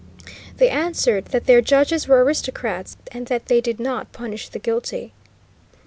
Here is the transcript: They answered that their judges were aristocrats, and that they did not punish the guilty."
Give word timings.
They 0.57 0.67
answered 0.67 1.25
that 1.25 1.45
their 1.45 1.61
judges 1.61 2.07
were 2.07 2.23
aristocrats, 2.25 2.97
and 3.11 3.27
that 3.27 3.45
they 3.45 3.61
did 3.61 3.79
not 3.79 4.11
punish 4.11 4.49
the 4.49 4.57
guilty." 4.57 5.13